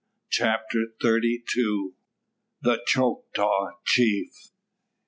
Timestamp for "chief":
3.85-4.49